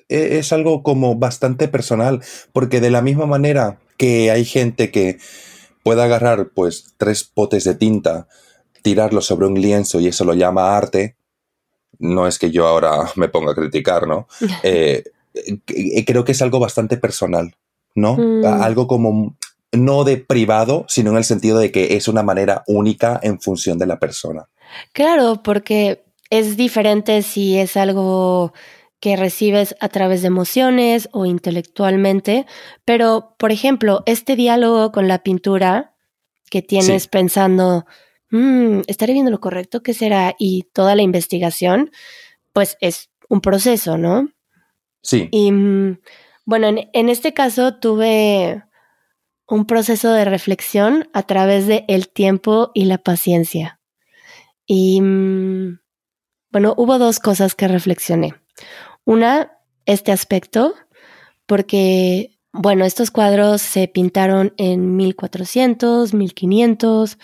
e, 0.08 0.38
es 0.38 0.52
algo 0.52 0.82
como 0.82 1.16
bastante 1.16 1.68
personal, 1.68 2.22
porque 2.52 2.80
de 2.80 2.90
la 2.90 3.02
misma 3.02 3.26
manera 3.26 3.78
que 3.96 4.30
hay 4.30 4.44
gente 4.44 4.90
que 4.90 5.18
puede 5.82 6.02
agarrar 6.02 6.50
pues 6.54 6.94
tres 6.96 7.24
potes 7.24 7.64
de 7.64 7.74
tinta, 7.74 8.28
tirarlo 8.82 9.20
sobre 9.20 9.46
un 9.46 9.60
lienzo 9.60 10.00
y 10.00 10.08
eso 10.08 10.24
lo 10.24 10.34
llama 10.34 10.76
arte, 10.76 11.16
no 11.98 12.26
es 12.26 12.38
que 12.38 12.50
yo 12.50 12.66
ahora 12.66 13.10
me 13.16 13.28
ponga 13.28 13.52
a 13.52 13.54
criticar, 13.54 14.06
¿no? 14.06 14.26
Eh, 14.62 15.04
eh, 15.04 15.12
creo 16.06 16.24
que 16.24 16.32
es 16.32 16.42
algo 16.42 16.58
bastante 16.58 16.96
personal, 16.96 17.56
¿no? 17.94 18.16
Mm. 18.16 18.44
Algo 18.44 18.86
como 18.86 19.36
no 19.72 20.04
de 20.04 20.18
privado, 20.18 20.84
sino 20.88 21.10
en 21.10 21.16
el 21.16 21.24
sentido 21.24 21.58
de 21.58 21.72
que 21.72 21.96
es 21.96 22.06
una 22.08 22.22
manera 22.22 22.62
única 22.66 23.18
en 23.22 23.40
función 23.40 23.78
de 23.78 23.86
la 23.86 23.98
persona. 23.98 24.48
Claro, 24.92 25.42
porque 25.42 26.04
es 26.30 26.56
diferente 26.56 27.22
si 27.22 27.58
es 27.58 27.76
algo 27.76 28.52
que 29.00 29.16
recibes 29.16 29.74
a 29.80 29.88
través 29.88 30.22
de 30.22 30.28
emociones 30.28 31.08
o 31.12 31.26
intelectualmente, 31.26 32.46
pero 32.84 33.34
por 33.38 33.50
ejemplo, 33.50 34.02
este 34.06 34.36
diálogo 34.36 34.92
con 34.92 35.08
la 35.08 35.22
pintura 35.22 35.94
que 36.50 36.62
tienes 36.62 37.08
pensando, 37.08 37.84
mm, 38.30 38.82
estaré 38.86 39.14
viendo 39.14 39.30
lo 39.30 39.40
correcto, 39.40 39.82
¿qué 39.82 39.92
será? 39.94 40.36
Y 40.38 40.68
toda 40.72 40.94
la 40.94 41.02
investigación, 41.02 41.90
pues 42.52 42.76
es 42.80 43.10
un 43.28 43.40
proceso, 43.40 43.98
¿no? 43.98 44.28
Sí. 45.02 45.28
Y 45.30 45.52
mm, 45.52 45.98
bueno, 46.44 46.68
en, 46.92 47.08
este 47.08 47.34
caso 47.34 47.74
tuve 47.74 48.62
un 49.46 49.66
proceso 49.66 50.12
de 50.12 50.24
reflexión 50.24 51.08
a 51.12 51.22
través 51.24 51.66
de 51.66 51.84
el 51.88 52.08
tiempo 52.08 52.70
y 52.74 52.86
la 52.86 52.98
paciencia. 52.98 53.80
Y 54.66 55.00
mm, 55.00 55.80
bueno, 56.50 56.74
hubo 56.76 56.98
dos 56.98 57.18
cosas 57.18 57.54
que 57.54 57.68
reflexioné. 57.68 58.34
Una, 59.04 59.52
este 59.86 60.12
aspecto, 60.12 60.74
porque, 61.46 62.38
bueno, 62.52 62.84
estos 62.84 63.10
cuadros 63.10 63.62
se 63.62 63.88
pintaron 63.88 64.54
en 64.56 64.96
1400, 64.96 66.14
1500, 66.14 67.18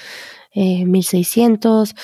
1600, 0.55 1.95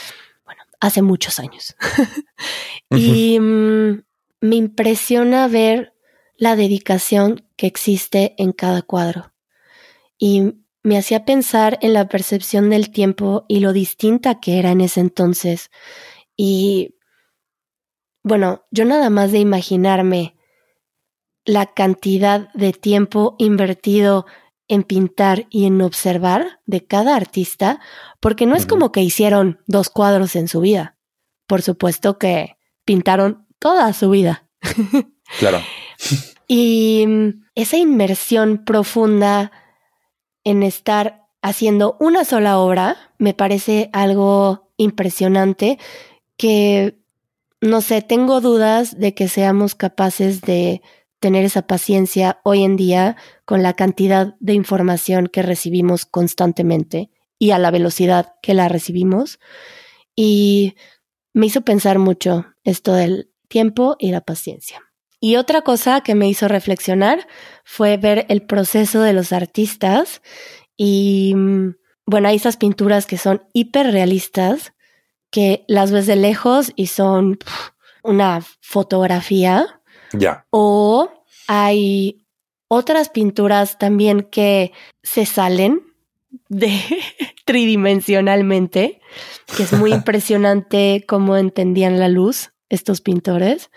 bueno, 0.45 0.63
hace 0.81 1.03
muchos 1.03 1.39
años. 1.41 1.75
y 2.91 3.39
mm, 3.41 4.03
me 4.45 4.57
impresiona 4.57 5.49
ver 5.49 5.95
la 6.37 6.55
dedicación 6.55 7.49
que 7.57 7.67
existe 7.67 8.35
en 8.37 8.53
cada 8.53 8.83
cuadro. 8.83 9.33
Y 10.19 10.57
me 10.83 10.99
hacía 10.99 11.25
pensar 11.25 11.79
en 11.81 11.95
la 11.95 12.09
percepción 12.09 12.69
del 12.69 12.91
tiempo 12.91 13.47
y 13.49 13.61
lo 13.61 13.73
distinta 13.73 14.41
que 14.41 14.59
era 14.59 14.71
en 14.71 14.83
ese 14.83 15.01
entonces. 15.01 15.71
Y 16.37 16.97
bueno, 18.23 18.67
yo 18.71 18.85
nada 18.85 19.09
más 19.09 19.33
de 19.33 19.39
imaginarme 19.39 20.37
la 21.47 21.73
cantidad 21.73 22.53
de 22.53 22.75
tiempo 22.75 23.37
invertido 23.39 24.27
en 24.69 24.83
pintar 24.83 25.47
y 25.49 25.65
en 25.65 25.81
observar 25.81 26.61
de 26.67 26.87
cada 26.87 27.17
artista, 27.17 27.81
porque 28.21 28.45
no 28.45 28.57
es 28.57 28.67
como 28.67 28.93
que 28.93 29.01
hicieron 29.01 29.63
dos 29.67 29.89
cuadros 29.89 30.37
en 30.37 30.49
su 30.49 30.61
vida. 30.61 30.99
Por 31.47 31.63
supuesto 31.63 32.19
que 32.19 32.59
pintaron 32.85 33.44
toda 33.65 33.91
su 33.95 34.11
vida. 34.11 34.47
Claro. 35.39 35.59
y 36.47 37.07
mm, 37.07 37.45
esa 37.55 37.79
inmersión 37.79 38.63
profunda 38.67 39.53
en 40.45 40.63
estar 40.63 41.23
haciendo 41.41 41.97
una 41.99 42.27
sola 42.27 42.59
obra 42.59 43.15
me 43.17 43.33
parece 43.33 43.89
algo 43.95 44.71
impresionante 44.77 45.79
que 46.37 46.99
no 47.63 47.81
sé, 47.81 48.03
tengo 48.03 48.43
dudas 48.43 48.99
de 48.99 49.15
que 49.15 49.29
seamos 49.29 49.75
capaces 49.75 50.43
de 50.43 50.83
tener 51.19 51.47
esa 51.47 51.67
paciencia 51.67 52.41
hoy 52.45 52.65
en 52.65 52.77
día 52.77 53.17
con 53.47 53.63
la 53.63 53.73
cantidad 53.73 54.37
de 54.41 54.53
información 54.53 55.29
que 55.29 55.41
recibimos 55.41 56.05
constantemente 56.05 57.09
y 57.39 57.53
a 57.53 57.59
la 57.59 57.71
velocidad 57.71 58.35
que 58.43 58.53
la 58.53 58.69
recibimos. 58.69 59.39
Y 60.15 60.75
me 61.33 61.47
hizo 61.47 61.63
pensar 61.63 61.99
mucho 61.99 62.45
esto 62.63 62.93
del 62.93 63.31
tiempo 63.55 63.95
y 64.01 64.11
la 64.11 64.21
paciencia. 64.21 64.83
Y 65.21 65.37
otra 65.37 65.63
cosa 65.63 66.01
que 66.01 66.17
me 66.17 66.29
hizo 66.29 66.49
reflexionar 66.49 67.29
fue 67.63 67.97
ver 67.99 68.27
el 68.29 68.43
proceso 68.43 69.01
de 69.01 69.13
los 69.13 69.33
artistas 69.33 70.23
y 70.77 71.35
mm, 71.37 71.77
bueno, 72.05 72.29
hay 72.29 72.35
esas 72.35 72.57
pinturas 72.57 73.07
que 73.07 73.17
son 73.17 73.45
hiperrealistas 73.53 74.73
que 75.31 75.65
las 75.69 75.93
ves 75.93 76.09
de 76.09 76.17
lejos 76.17 76.73
y 76.75 76.89
son 76.89 77.39
una 78.03 78.43
fotografía. 78.61 79.81
Ya. 80.13 80.47
O 80.51 81.13
hay 81.47 82.27
otras 82.67 83.09
pinturas 83.09 83.79
también 83.79 84.25
que 84.25 84.73
se 85.05 85.27
salen 85.27 85.81
de 86.49 86.81
tridimensionalmente, 87.47 89.01
que 89.57 89.63
es 89.63 89.73
muy 89.73 89.93
impresionante 90.01 91.05
cómo 91.07 91.37
entendían 91.37 92.01
la 92.01 92.09
luz 92.09 92.51
estos 92.69 93.01
pintores. 93.01 93.71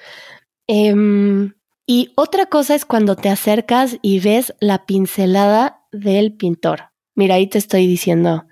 Em, 0.68 1.54
y 1.86 2.12
otra 2.16 2.48
cosa 2.48 2.76
es 2.76 2.86
cuando 2.86 3.16
te 3.16 3.30
acercas 3.30 3.98
y 4.02 4.20
ves 4.20 4.54
la 4.60 4.86
pincelada 4.86 5.82
del 5.92 6.34
pintor. 6.34 6.92
Mira, 7.16 7.36
ahí 7.36 7.48
te 7.48 7.58
estoy 7.58 7.88
diciendo 7.88 8.46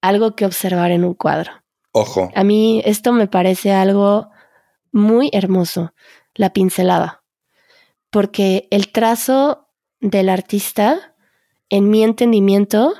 algo 0.00 0.34
que 0.34 0.46
observar 0.46 0.90
en 0.90 1.04
un 1.04 1.14
cuadro. 1.14 1.52
Ojo. 1.92 2.30
A 2.34 2.44
mí 2.44 2.82
esto 2.84 3.12
me 3.12 3.26
parece 3.26 3.72
algo 3.72 4.30
muy 4.92 5.30
hermoso, 5.32 5.92
la 6.34 6.52
pincelada, 6.52 7.22
porque 8.10 8.68
el 8.70 8.90
trazo 8.90 9.68
del 10.00 10.28
artista, 10.28 11.14
en 11.68 11.90
mi 11.90 12.02
entendimiento, 12.02 12.94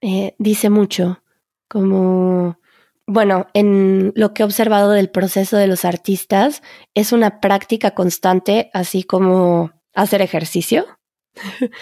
eh, 0.00 0.34
dice 0.38 0.70
mucho, 0.70 1.22
como 1.68 2.57
bueno, 3.08 3.46
en 3.54 4.12
lo 4.16 4.34
que 4.34 4.42
he 4.42 4.44
observado 4.44 4.90
del 4.90 5.08
proceso 5.08 5.56
de 5.56 5.66
los 5.66 5.86
artistas, 5.86 6.62
es 6.94 7.10
una 7.12 7.40
práctica 7.40 7.92
constante, 7.92 8.70
así 8.74 9.02
como 9.02 9.72
hacer 9.94 10.22
ejercicio. 10.22 10.86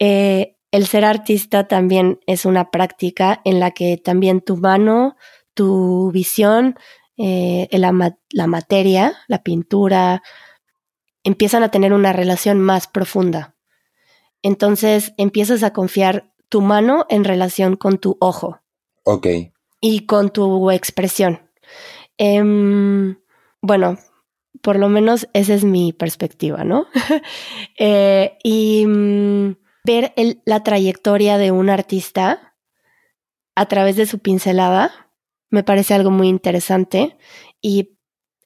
Eh, 0.00 0.54
el 0.70 0.86
ser 0.86 1.04
artista 1.04 1.66
también 1.66 2.20
es 2.28 2.44
una 2.44 2.70
práctica 2.70 3.40
en 3.44 3.58
la 3.58 3.72
que 3.72 3.96
también 3.96 4.40
tu 4.40 4.56
mano, 4.56 5.16
tu 5.54 6.12
visión, 6.12 6.76
eh, 7.16 7.66
la, 7.72 8.16
la 8.30 8.46
materia, 8.46 9.16
la 9.26 9.42
pintura, 9.42 10.22
empiezan 11.24 11.64
a 11.64 11.72
tener 11.72 11.92
una 11.92 12.12
relación 12.12 12.60
más 12.60 12.86
profunda. 12.86 13.56
Entonces 14.42 15.14
empiezas 15.16 15.64
a 15.64 15.72
confiar 15.72 16.32
tu 16.48 16.60
mano 16.60 17.06
en 17.08 17.24
relación 17.24 17.74
con 17.74 17.98
tu 17.98 18.16
ojo. 18.20 18.60
Ok. 19.02 19.26
Y 19.80 20.06
con 20.06 20.30
tu 20.30 20.70
expresión. 20.70 21.50
Em, 22.16 23.16
bueno, 23.62 23.98
por 24.62 24.78
lo 24.78 24.88
menos 24.88 25.28
esa 25.32 25.54
es 25.54 25.64
mi 25.64 25.92
perspectiva, 25.92 26.64
¿no? 26.64 26.86
Eh, 27.80 28.36
y 28.42 28.84
mm, 28.86 29.54
ver 29.84 30.12
la 30.44 30.64
trayectoria 30.64 31.38
de 31.38 31.52
un 31.52 31.70
artista 31.70 32.56
a 33.54 33.66
través 33.66 33.94
de 33.94 34.06
su 34.06 34.18
pincelada 34.18 35.08
me 35.50 35.62
parece 35.62 35.94
algo 35.94 36.10
muy 36.10 36.28
interesante 36.28 37.16
y 37.60 37.96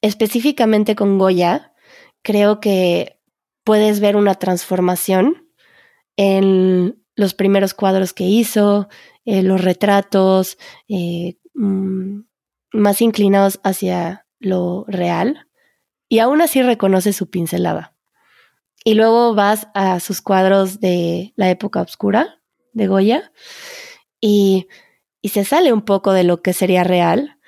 específicamente 0.01 0.95
con 0.95 1.17
Goya 1.17 1.73
creo 2.21 2.59
que 2.59 3.19
puedes 3.63 3.99
ver 3.99 4.15
una 4.15 4.35
transformación 4.35 5.49
en 6.15 7.03
los 7.15 7.33
primeros 7.33 7.73
cuadros 7.73 8.13
que 8.13 8.23
hizo, 8.23 8.87
eh, 9.25 9.43
los 9.43 9.61
retratos 9.61 10.57
eh, 10.87 11.37
mm, 11.53 12.21
más 12.73 13.01
inclinados 13.01 13.59
hacia 13.63 14.25
lo 14.39 14.85
real 14.87 15.47
y 16.09 16.19
aún 16.19 16.41
así 16.41 16.61
reconoce 16.61 17.13
su 17.13 17.29
pincelada. 17.29 17.95
Y 18.85 18.95
luego 18.95 19.33
vas 19.33 19.67
a 19.73 19.99
sus 19.99 20.21
cuadros 20.21 20.79
de 20.81 21.33
la 21.35 21.49
época 21.49 21.81
oscura 21.81 22.41
de 22.73 22.87
Goya 22.87 23.31
y, 24.19 24.67
y 25.21 25.29
se 25.29 25.45
sale 25.45 25.71
un 25.71 25.83
poco 25.83 26.11
de 26.11 26.23
lo 26.25 26.41
que 26.41 26.51
sería 26.51 26.83
real, 26.83 27.39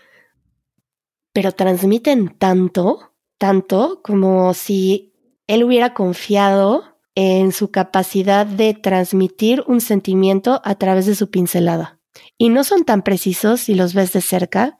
pero 1.33 1.51
transmiten 1.51 2.29
tanto, 2.29 3.13
tanto 3.37 4.01
como 4.01 4.53
si 4.53 5.13
él 5.47 5.63
hubiera 5.63 5.93
confiado 5.93 6.94
en 7.15 7.53
su 7.53 7.71
capacidad 7.71 8.45
de 8.45 8.73
transmitir 8.73 9.63
un 9.67 9.79
sentimiento 9.81 10.61
a 10.63 10.75
través 10.75 11.05
de 11.05 11.15
su 11.15 11.31
pincelada. 11.31 11.99
Y 12.37 12.49
no 12.49 12.63
son 12.63 12.83
tan 12.83 13.01
precisos 13.03 13.61
si 13.61 13.75
los 13.75 13.93
ves 13.93 14.11
de 14.13 14.21
cerca, 14.21 14.77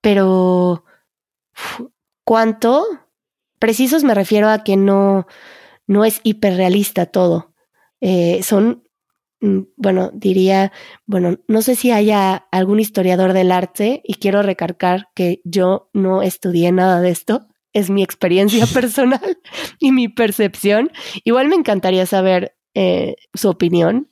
pero 0.00 0.84
¿cuánto? 2.24 2.84
Precisos 3.58 4.04
me 4.04 4.14
refiero 4.14 4.48
a 4.48 4.64
que 4.64 4.76
no, 4.76 5.26
no 5.86 6.04
es 6.04 6.20
hiperrealista 6.24 7.06
todo. 7.06 7.54
Eh, 8.00 8.42
son, 8.42 8.84
mm, 9.40 9.60
bueno, 9.76 10.10
diría, 10.12 10.72
bueno, 11.06 11.38
no 11.48 11.62
sé 11.62 11.76
si 11.76 11.92
haya 11.92 12.48
algún 12.50 12.80
historiador 12.80 13.32
del 13.32 13.52
arte 13.52 14.02
y 14.04 14.14
quiero 14.14 14.42
recargar 14.42 15.08
que 15.14 15.40
yo 15.44 15.88
no 15.92 16.22
estudié 16.22 16.72
nada 16.72 17.00
de 17.00 17.10
esto, 17.10 17.46
es 17.76 17.90
mi 17.90 18.02
experiencia 18.02 18.66
personal 18.74 19.38
y 19.78 19.92
mi 19.92 20.08
percepción. 20.08 20.90
Igual 21.24 21.48
me 21.48 21.56
encantaría 21.56 22.06
saber 22.06 22.56
eh, 22.74 23.16
su 23.34 23.50
opinión. 23.50 24.10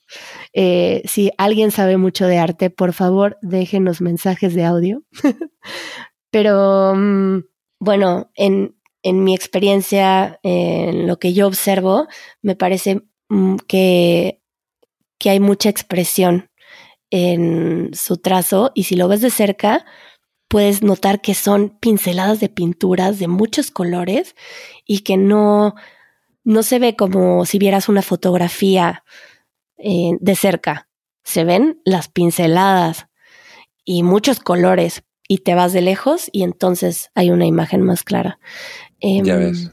Eh, 0.52 1.02
si 1.06 1.30
alguien 1.38 1.70
sabe 1.70 1.96
mucho 1.96 2.26
de 2.26 2.38
arte, 2.38 2.68
por 2.68 2.92
favor, 2.92 3.38
déjenos 3.40 4.02
mensajes 4.02 4.54
de 4.54 4.64
audio. 4.64 5.02
Pero 6.30 6.94
mm, 6.94 7.44
bueno, 7.80 8.30
en, 8.34 8.76
en, 9.02 9.24
mi 9.24 9.34
experiencia, 9.34 10.40
en 10.42 11.06
lo 11.06 11.18
que 11.18 11.32
yo 11.32 11.46
observo, 11.46 12.06
me 12.42 12.56
parece 12.56 13.00
mm, 13.30 13.56
que, 13.66 14.42
que 15.18 15.30
hay 15.30 15.40
mucha 15.40 15.70
expresión 15.70 16.50
en 17.10 17.94
su 17.94 18.18
trazo 18.18 18.72
y 18.74 18.84
si 18.84 18.96
lo 18.96 19.08
ves 19.08 19.22
de 19.22 19.30
cerca, 19.30 19.86
puedes 20.54 20.84
notar 20.84 21.20
que 21.20 21.34
son 21.34 21.70
pinceladas 21.80 22.38
de 22.38 22.48
pinturas 22.48 23.18
de 23.18 23.26
muchos 23.26 23.72
colores 23.72 24.36
y 24.86 25.00
que 25.00 25.16
no, 25.16 25.74
no 26.44 26.62
se 26.62 26.78
ve 26.78 26.94
como 26.94 27.44
si 27.44 27.58
vieras 27.58 27.88
una 27.88 28.02
fotografía 28.02 29.02
eh, 29.78 30.12
de 30.20 30.36
cerca. 30.36 30.88
Se 31.24 31.42
ven 31.42 31.80
las 31.84 32.06
pinceladas 32.06 33.08
y 33.84 34.04
muchos 34.04 34.38
colores 34.38 35.02
y 35.26 35.38
te 35.38 35.56
vas 35.56 35.72
de 35.72 35.80
lejos 35.80 36.30
y 36.30 36.44
entonces 36.44 37.10
hay 37.16 37.32
una 37.32 37.46
imagen 37.46 37.82
más 37.82 38.04
clara. 38.04 38.38
ya 39.00 39.08
em, 39.08 39.24
ves. 39.24 39.72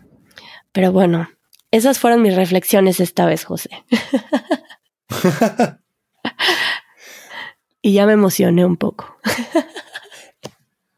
Pero 0.71 0.91
bueno, 0.91 1.29
esas 1.69 1.99
fueron 1.99 2.23
mis 2.23 2.35
reflexiones 2.35 2.99
esta 2.99 3.27
vez, 3.27 3.43
José. 3.43 3.69
y 7.83 7.93
ya 7.93 8.07
me 8.07 8.13
emocioné 8.13 8.65
un 8.65 8.77
poco. 8.77 9.15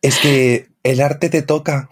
Es 0.03 0.19
que 0.19 0.67
el 0.83 1.01
arte 1.01 1.29
te 1.29 1.41
toca. 1.41 1.89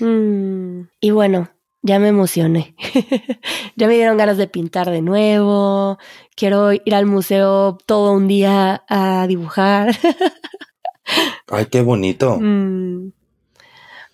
Mm, 0.00 0.88
y 1.00 1.10
bueno, 1.12 1.48
ya 1.82 2.00
me 2.00 2.08
emocioné. 2.08 2.74
ya 3.76 3.86
me 3.86 3.94
dieron 3.94 4.16
ganas 4.16 4.36
de 4.36 4.48
pintar 4.48 4.90
de 4.90 5.02
nuevo. 5.02 5.98
Quiero 6.34 6.72
ir 6.72 6.94
al 6.94 7.06
museo 7.06 7.78
todo 7.86 8.12
un 8.12 8.26
día 8.26 8.82
a 8.88 9.26
dibujar. 9.28 9.96
Ay, 11.48 11.66
qué 11.66 11.80
bonito. 11.80 12.38
Mm. 12.40 13.12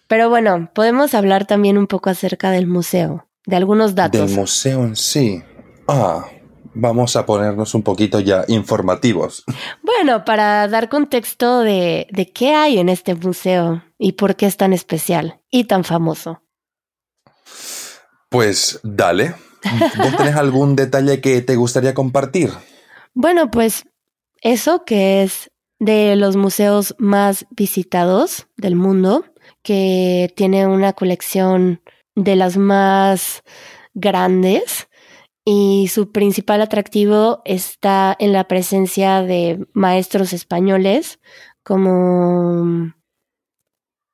Pero 0.06 0.28
bueno, 0.28 0.70
podemos 0.74 1.14
hablar 1.14 1.46
también 1.46 1.78
un 1.78 1.86
poco 1.86 2.10
acerca 2.10 2.50
del 2.50 2.66
museo, 2.66 3.28
de 3.46 3.56
algunos 3.56 3.94
datos. 3.94 4.28
Del 4.28 4.38
museo 4.38 4.84
en 4.84 4.96
sí. 4.96 5.42
Ah, 5.88 6.26
vamos 6.74 7.16
a 7.16 7.26
ponernos 7.26 7.74
un 7.74 7.82
poquito 7.82 8.20
ya 8.20 8.44
informativos. 8.48 9.44
Bueno, 9.82 10.24
para 10.24 10.68
dar 10.68 10.88
contexto 10.88 11.60
de, 11.60 12.06
qué 12.34 12.54
hay 12.54 12.78
en 12.78 12.88
este 12.88 13.14
museo 13.14 13.82
y 13.98 14.12
por 14.12 14.36
qué 14.36 14.46
es 14.46 14.56
tan 14.56 14.72
especial 14.72 15.40
y 15.50 15.64
tan 15.64 15.84
famoso. 15.84 16.42
Pues 18.28 18.80
dale. 18.82 19.34
¿Vos 19.98 20.16
tenés 20.16 20.36
algún 20.36 20.76
detalle 20.76 21.20
que 21.20 21.42
te 21.42 21.56
gustaría 21.56 21.92
compartir? 21.92 22.50
Bueno, 23.12 23.50
pues 23.50 23.84
eso 24.40 24.84
que 24.84 25.22
es 25.22 25.50
de 25.78 26.16
los 26.16 26.36
museos 26.36 26.94
más 26.98 27.46
visitados 27.50 28.46
del 28.56 28.76
mundo, 28.76 29.24
que 29.62 30.32
tiene 30.36 30.66
una 30.66 30.92
colección 30.92 31.82
de 32.14 32.36
las 32.36 32.56
más 32.56 33.42
grandes 33.94 34.88
y 35.44 35.88
su 35.88 36.12
principal 36.12 36.60
atractivo 36.60 37.42
está 37.44 38.16
en 38.18 38.32
la 38.32 38.44
presencia 38.44 39.22
de 39.22 39.66
maestros 39.72 40.32
españoles 40.32 41.18
como 41.62 42.92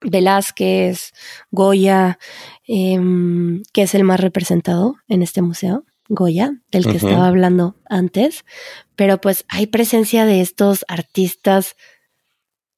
Velázquez, 0.00 1.12
Goya, 1.50 2.18
em, 2.66 3.62
que 3.72 3.82
es 3.82 3.94
el 3.94 4.04
más 4.04 4.20
representado 4.20 4.96
en 5.08 5.22
este 5.22 5.42
museo, 5.42 5.84
Goya, 6.08 6.52
del 6.70 6.84
que 6.84 6.98
estaba 6.98 7.26
hablando 7.26 7.76
antes, 7.88 8.44
pero 8.94 9.20
pues 9.20 9.44
hay 9.48 9.66
presencia 9.66 10.24
de 10.24 10.40
estos 10.40 10.84
artistas 10.86 11.74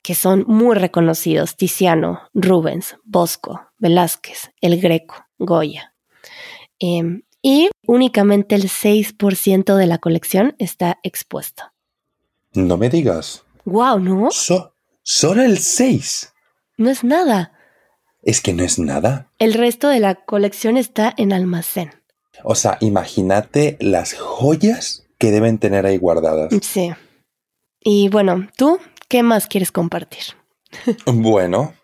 que 0.03 0.15
son 0.15 0.45
muy 0.47 0.75
reconocidos, 0.75 1.57
Tiziano, 1.57 2.23
Rubens, 2.33 2.97
Bosco, 3.05 3.61
Velázquez, 3.79 4.51
El 4.63 4.81
Greco, 4.81 5.27
Goya. 5.39 5.95
Em, 6.79 7.23
y 7.42 7.70
únicamente 7.87 8.55
el 8.55 8.64
6% 8.64 9.77
de 9.77 9.87
la 9.87 9.98
colección 9.98 10.55
está 10.59 10.98
expuesta. 11.03 11.74
No 12.53 12.77
me 12.77 12.88
digas. 12.88 13.44
Wow, 13.64 14.01
¿no? 14.01 14.29
solo 15.03 15.42
el 15.42 15.59
6. 15.59 16.33
No 16.79 16.90
es 16.90 17.05
nada. 17.05 17.53
Es 18.22 18.40
que 18.40 18.53
no 18.53 18.62
es 18.62 18.79
nada. 18.79 19.31
El 19.38 19.55
resto 19.55 19.88
de 19.88 20.01
la 20.01 20.14
colección 20.14 20.77
está 20.77 21.14
en 21.16 21.33
almacén. 21.33 21.92
O 22.44 22.55
sea, 22.55 22.79
imagínate 22.81 23.77
las 23.81 24.14
joyas 24.14 25.07
que 25.18 25.31
deben 25.31 25.59
tener 25.59 25.87
ahí 25.87 25.98
guardadas. 25.98 26.53
Sí. 26.62 26.92
Y 27.81 28.09
bueno, 28.09 28.48
¿tú 28.57 28.79
qué 29.09 29.22
más 29.22 29.46
quieres 29.46 29.72
compartir? 29.72 30.22
bueno, 31.07 31.74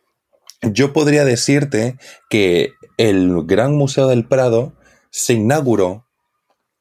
yo 0.62 0.92
podría 0.92 1.24
decirte 1.24 1.96
que 2.30 2.72
el 2.96 3.44
Gran 3.44 3.74
Museo 3.74 4.06
del 4.06 4.26
Prado 4.26 4.74
se 5.16 5.34
inauguró 5.34 6.08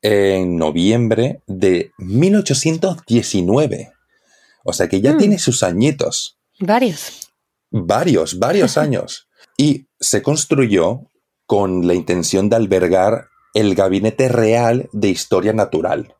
en 0.01 0.57
noviembre 0.57 1.43
de 1.45 1.91
1819. 1.99 3.93
O 4.63 4.73
sea 4.73 4.89
que 4.89 5.01
ya 5.01 5.13
mm. 5.13 5.17
tiene 5.19 5.37
sus 5.37 5.61
añitos. 5.61 6.39
Varios. 6.59 7.29
Varios, 7.69 8.39
varios 8.39 8.77
años. 8.79 9.29
Y 9.55 9.85
se 9.99 10.23
construyó 10.23 11.11
con 11.45 11.85
la 11.85 11.93
intención 11.93 12.49
de 12.49 12.55
albergar 12.55 13.27
el 13.53 13.75
Gabinete 13.75 14.29
Real 14.29 14.89
de 14.93 15.09
Historia 15.09 15.53
Natural. 15.53 16.15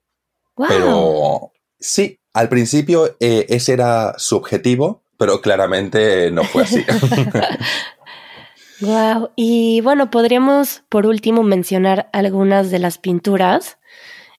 Pero 0.56 1.52
sí, 1.80 2.20
al 2.32 2.48
principio 2.48 3.16
eh, 3.20 3.48
ese 3.50 3.74
era 3.74 4.14
su 4.20 4.36
objetivo, 4.36 5.02
pero 5.18 5.42
claramente 5.42 6.30
no 6.30 6.44
fue 6.44 6.62
así. 6.62 6.86
wow. 8.86 9.30
Y 9.36 9.82
bueno, 9.82 10.10
podríamos 10.12 10.84
por 10.90 11.06
último 11.06 11.44
mencionar 11.44 12.10
algunas 12.14 12.72
de 12.72 12.80
las 12.80 12.98
pinturas. 12.98 13.78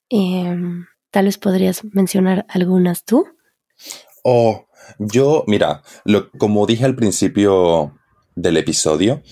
Em, 0.08 0.86
tal 1.10 1.26
vez 1.26 1.38
podrías 1.38 1.82
mencionar 1.92 2.46
algunas 2.48 3.04
tú. 3.04 3.26
Oh, 4.22 4.66
yo, 4.98 5.44
mira, 5.46 5.82
lo, 6.04 6.30
como 6.32 6.66
dije 6.66 6.84
al 6.84 6.96
principio 6.96 7.98
del 8.34 8.56
episodio, 8.56 9.22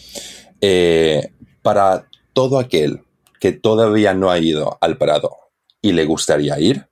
eh, 0.61 1.33
para 1.63 2.09
todo 2.33 2.59
aquel 2.59 3.05
que 3.41 3.53
todavía 3.53 4.15
no 4.15 4.31
ha 4.31 4.39
ido 4.39 4.79
al 4.81 4.99
Prado 4.99 5.37
y 5.81 5.93
le 5.93 6.05
gustaría 6.05 6.59
ir, 6.61 6.89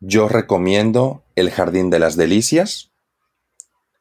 yo 0.00 0.28
recomiendo 0.28 1.24
el 1.34 1.50
Jardín 1.50 1.90
de 1.90 1.98
las 1.98 2.16
Delicias. 2.16 2.92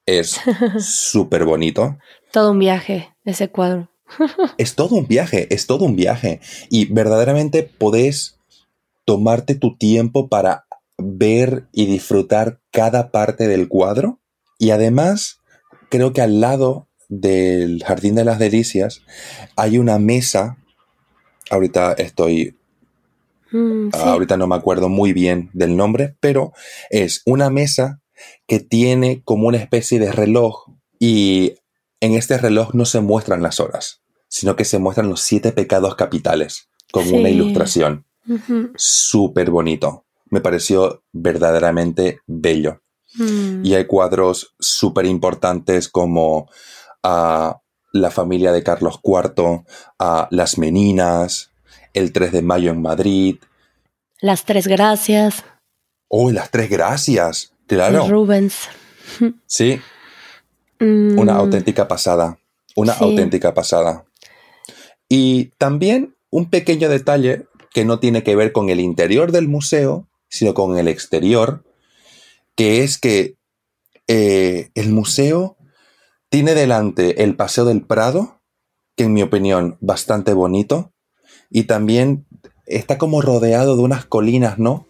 Es 0.06 0.40
súper 0.80 1.46
bonito. 1.46 1.98
Todo 2.32 2.52
un 2.52 2.60
viaje, 2.60 3.15
ese 3.26 3.50
cuadro. 3.50 3.90
es 4.58 4.76
todo 4.76 4.96
un 4.96 5.08
viaje, 5.08 5.54
es 5.54 5.68
todo 5.68 5.86
un 5.86 5.96
viaje. 5.96 6.40
Y 6.70 6.86
verdaderamente 6.86 7.64
podés 7.64 8.40
tomarte 9.06 9.56
tu 9.56 9.78
tiempo 9.78 10.30
para 10.30 10.66
ver 10.98 11.68
y 11.72 11.86
disfrutar 11.86 12.60
cada 12.72 13.12
parte 13.12 13.48
del 13.48 13.68
cuadro. 13.68 14.20
Y 14.58 14.72
además, 14.72 15.42
creo 15.90 16.14
que 16.14 16.22
al 16.22 16.40
lado 16.40 16.88
del 17.10 17.84
Jardín 17.84 18.16
de 18.16 18.26
las 18.26 18.40
Delicias 18.40 19.02
hay 19.56 19.78
una 19.78 20.00
mesa. 20.00 20.58
Ahorita 21.50 21.94
estoy 21.94 22.56
Mm, 23.56 23.90
Ahorita 23.94 24.36
no 24.36 24.48
me 24.48 24.56
acuerdo 24.56 24.90
muy 24.90 25.14
bien 25.14 25.50
del 25.54 25.78
nombre, 25.78 26.16
pero 26.20 26.52
es 26.90 27.22
una 27.26 27.50
mesa 27.50 28.02
que 28.48 28.60
tiene 28.60 29.22
como 29.24 29.48
una 29.48 29.58
especie 29.58 29.98
de 30.00 30.12
reloj 30.12 30.72
y 31.00 31.56
en 32.00 32.14
este 32.14 32.38
reloj 32.38 32.74
no 32.74 32.86
se 32.86 33.00
muestran 33.00 33.42
las 33.42 33.60
horas, 33.60 34.02
sino 34.28 34.56
que 34.56 34.66
se 34.66 34.80
muestran 34.80 35.10
los 35.10 35.22
siete 35.22 35.52
pecados 35.52 35.96
capitales 35.96 36.70
con 36.92 37.08
una 37.14 37.30
ilustración. 37.30 38.06
Súper 38.76 39.52
bonito. 39.52 40.06
Me 40.30 40.42
pareció 40.42 41.04
verdaderamente 41.12 42.20
bello. 42.26 42.82
Mm. 43.16 43.66
Y 43.66 43.76
hay 43.76 43.86
cuadros 43.86 44.56
súper 44.60 45.06
importantes 45.06 45.88
como 45.90 46.50
a 47.04 47.48
ah, 47.48 47.62
la 47.94 48.12
familia 48.12 48.52
de 48.52 48.64
Carlos 48.64 49.00
IV, 49.04 49.44
a 49.46 49.64
ah, 50.00 50.28
Las 50.32 50.58
Meninas, 50.58 51.52
el 51.94 52.12
3 52.12 52.32
de 52.32 52.42
mayo 52.42 52.72
en 52.72 52.82
Madrid. 52.82 53.38
Las 54.20 54.44
tres 54.44 54.68
gracias. 54.68 55.44
Oh, 56.08 56.32
las 56.32 56.52
tres 56.52 56.70
gracias. 56.70 57.54
Claro. 57.68 58.08
Rubens. 58.08 58.70
Sí. 59.46 59.80
Mm. 60.80 61.18
Una 61.18 61.36
auténtica 61.36 61.88
pasada. 61.88 62.40
Una 62.76 62.94
auténtica 62.94 63.54
pasada. 63.54 64.06
Y 65.08 65.52
también 65.58 66.16
un 66.30 66.50
pequeño 66.50 66.90
detalle 66.90 67.48
que 67.74 67.86
no 67.86 68.00
tiene 68.00 68.24
que 68.24 68.36
ver 68.36 68.52
con 68.52 68.70
el 68.70 68.80
interior 68.80 69.32
del 69.32 69.48
museo, 69.48 70.08
sino 70.30 70.54
con 70.54 70.78
el 70.78 70.88
exterior, 70.88 71.64
que 72.56 72.84
es 72.84 72.98
que 72.98 73.36
eh, 74.08 74.70
el 74.76 74.92
museo 74.92 75.58
tiene 76.30 76.54
delante 76.54 77.24
el 77.24 77.36
Paseo 77.36 77.66
del 77.66 77.86
Prado, 77.86 78.42
que 78.96 79.06
en 79.06 79.14
mi 79.14 79.22
opinión 79.22 79.78
bastante 79.82 80.34
bonito, 80.34 80.94
y 81.50 81.64
también 81.64 82.26
está 82.66 82.98
como 82.98 83.22
rodeado 83.22 83.76
de 83.76 83.84
unas 83.84 84.06
colinas, 84.06 84.58
¿no? 84.58 84.88